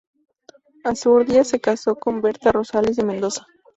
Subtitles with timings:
[0.83, 3.45] Azurdia se casó con Berta Rosales de Mendoza.